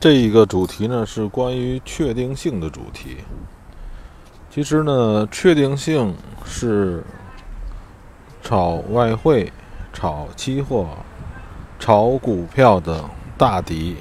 [0.00, 3.18] 这一个主题呢是关于确定性的主题。
[4.48, 7.04] 其实呢，确定性是
[8.42, 9.52] 炒外汇、
[9.92, 10.86] 炒期货、
[11.78, 13.04] 炒股票的
[13.36, 13.96] 大敌。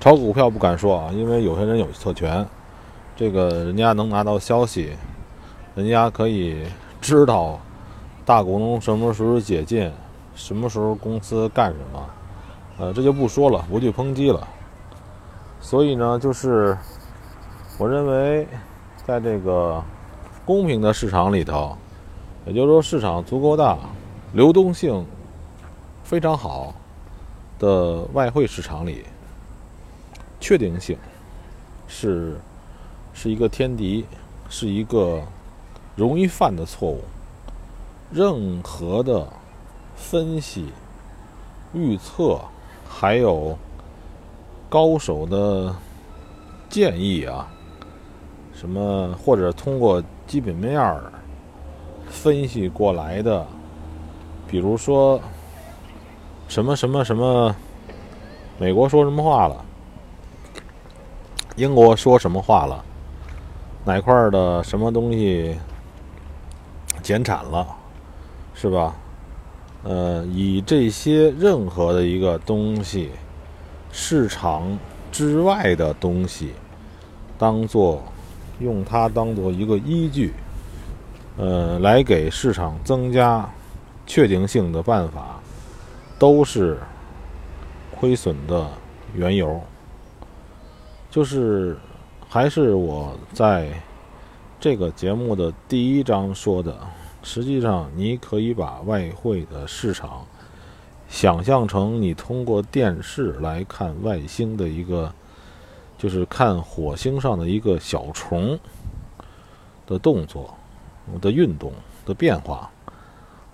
[0.00, 2.44] 炒股票不敢说啊，因为有些人有特权，
[3.14, 4.94] 这个人家能拿到消息，
[5.76, 6.56] 人家可以
[7.00, 7.60] 知道
[8.24, 9.92] 大股东什么时候解禁，
[10.34, 12.10] 什么时候公司干什么。
[12.78, 14.46] 呃，这就不说了，不去抨击了。
[15.60, 16.76] 所以呢，就是
[17.78, 18.46] 我认为，
[19.04, 19.82] 在这个
[20.44, 21.76] 公平的市场里头，
[22.46, 23.78] 也就是说市场足够大、
[24.32, 25.04] 流动性
[26.04, 26.74] 非常好
[27.58, 29.04] 的外汇市场里，
[30.38, 30.96] 确定性
[31.88, 32.36] 是
[33.12, 34.06] 是一个天敌，
[34.48, 35.20] 是一个
[35.96, 37.02] 容易犯的错误。
[38.12, 39.26] 任何的
[39.96, 40.72] 分析、
[41.72, 42.40] 预测。
[42.88, 43.58] 还有
[44.68, 45.74] 高手的
[46.68, 47.48] 建议啊，
[48.52, 51.12] 什么或者通过基本面儿
[52.08, 53.46] 分析过来的，
[54.48, 55.20] 比如说
[56.48, 57.54] 什么什么什么，
[58.58, 59.64] 美国说什么话了，
[61.56, 62.84] 英国说什么话了，
[63.84, 65.56] 哪块的什么东西
[67.02, 67.66] 减产了，
[68.52, 68.94] 是吧？
[69.84, 73.12] 呃，以这些任何的一个东西，
[73.98, 74.78] 市场
[75.10, 76.52] 之外的东西，
[77.38, 78.02] 当做
[78.60, 80.34] 用它当做一个依据，
[81.38, 83.48] 呃，来给市场增加
[84.06, 85.40] 确定性的办法，
[86.18, 86.78] 都是
[87.90, 88.68] 亏损的
[89.14, 89.58] 缘由。
[91.10, 91.74] 就是
[92.28, 93.70] 还是我在
[94.60, 96.76] 这个节目的第一章说的。
[97.22, 100.24] 实际上，你可以把外汇的市场
[101.08, 105.12] 想象成你通过电视来看外星的一个，
[105.96, 108.58] 就是看火星上的一个小虫
[109.86, 110.52] 的动作、
[111.20, 111.72] 的运动
[112.04, 112.70] 的变化，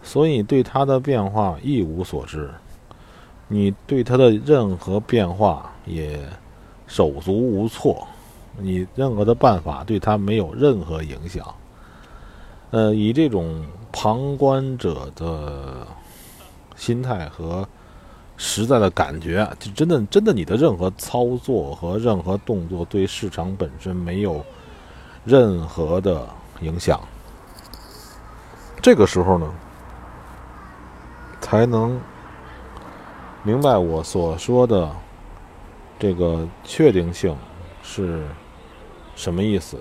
[0.02, 2.50] 所以对它的变化一无所知，
[3.48, 6.18] 你对它的任何变化也
[6.86, 8.06] 手足无措，
[8.58, 11.46] 你任何的办法对它没有任何影响。
[12.70, 13.62] 呃，以这种
[13.92, 15.86] 旁观者的
[16.82, 17.64] 心态和
[18.36, 24.44] 实在的感觉，就真的真的，你的任何操作和任何动作对市场本身没有
[25.24, 26.28] 任何的
[26.60, 27.00] 影响。
[28.80, 29.48] 这个时候呢，
[31.40, 32.00] 才能
[33.44, 34.90] 明白我所说的
[36.00, 37.36] 这个确定性
[37.84, 38.26] 是
[39.14, 39.80] 什么意思。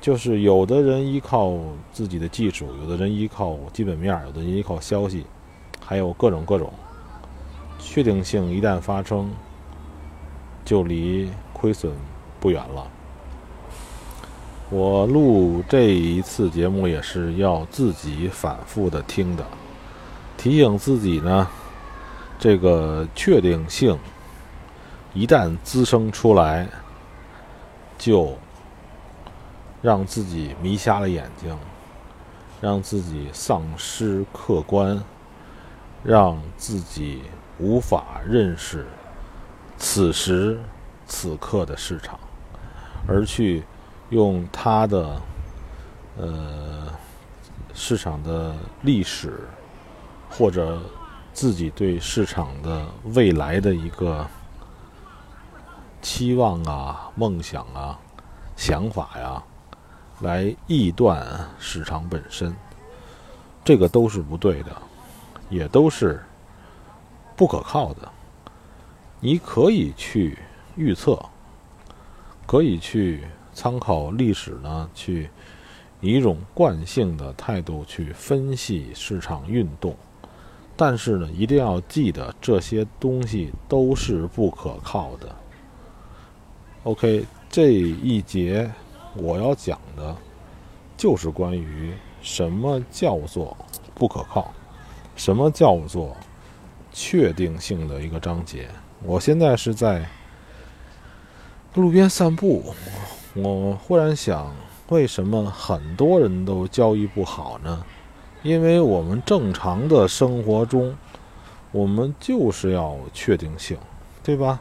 [0.00, 1.52] 就是有的人依靠
[1.92, 5.26] 自己的技术，有的人依靠基本面，有的人依靠消息，
[5.84, 6.72] 还有各种各种
[7.78, 8.50] 确定性。
[8.50, 9.30] 一旦发生，
[10.64, 11.92] 就离亏损
[12.40, 12.86] 不远了。
[14.70, 19.44] 我录这一次节目也是要自己反复的听的，
[20.36, 21.46] 提醒自己呢，
[22.38, 23.98] 这个确定性
[25.12, 26.68] 一旦滋生出来，
[27.98, 28.36] 就。
[29.82, 31.54] 让自己迷瞎了眼睛，
[32.58, 34.98] 让自己丧失客观，
[36.04, 37.22] 让自己
[37.58, 38.86] 无法认识
[39.78, 40.60] 此时
[41.06, 42.20] 此刻的市场，
[43.08, 43.64] 而去
[44.10, 45.20] 用他的
[46.18, 46.92] 呃
[47.72, 49.40] 市场的历史
[50.30, 50.80] 或者
[51.32, 54.26] 自己对市场的未来的一个
[56.02, 57.98] 期望啊、梦想啊、
[58.54, 59.42] 想法呀。
[60.20, 61.26] 来臆断
[61.58, 62.54] 市场本身，
[63.64, 64.70] 这个都是不对的，
[65.54, 66.20] 也都是
[67.36, 68.10] 不可靠的。
[69.20, 70.36] 你可以去
[70.74, 71.18] 预测，
[72.44, 75.30] 可以去参考历史呢，去
[76.00, 79.96] 以一种惯性的态度去分析市场运动，
[80.76, 85.34] 但是呢，一定要记得这些东西都是不可靠的。
[86.82, 88.68] OK，这一节。
[89.16, 90.16] 我要讲的，
[90.96, 93.56] 就是关于什么叫做
[93.94, 94.52] 不可靠，
[95.16, 96.16] 什么叫做
[96.92, 98.68] 确定性的一个章节。
[99.02, 100.08] 我现在是在
[101.74, 102.74] 路边散步，
[103.34, 104.54] 我忽然想，
[104.88, 107.84] 为什么很多人都交易不好呢？
[108.42, 110.94] 因为我们正常的生活中，
[111.72, 113.76] 我们就是要确定性，
[114.22, 114.60] 对吧？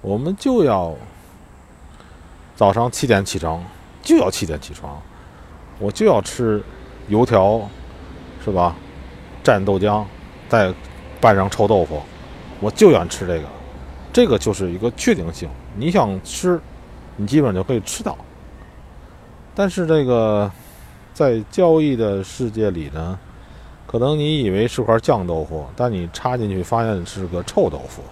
[0.00, 0.94] 我们就要。
[2.56, 3.60] 早上七点起床，
[4.00, 5.02] 就要七点起床，
[5.80, 6.62] 我就要吃
[7.08, 7.68] 油条，
[8.44, 8.76] 是吧？
[9.44, 10.02] 蘸豆浆，
[10.48, 10.72] 再
[11.20, 12.02] 拌上臭豆腐，
[12.60, 13.44] 我就愿吃这个。
[14.12, 15.48] 这个就是一个确定性。
[15.76, 16.60] 你想吃，
[17.16, 18.16] 你基本上就可以吃到。
[19.54, 20.50] 但是这个
[21.12, 23.18] 在交易的世界里呢，
[23.86, 28.02] 可能你以为是块酱豆腐，但你插进去发现是个臭豆腐。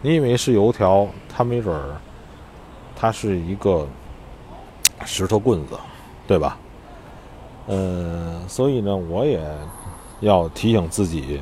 [0.00, 1.96] 你以为是油条，它没准儿，
[2.96, 3.86] 它是一个
[5.04, 5.78] 石头棍子，
[6.26, 6.56] 对吧？
[7.66, 9.40] 呃，所以呢，我也
[10.20, 11.40] 要提醒自己，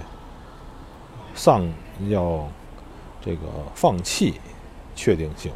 [1.34, 1.66] 上
[2.08, 2.46] 要
[3.20, 3.40] 这个
[3.74, 4.40] 放弃
[4.94, 5.52] 确定性。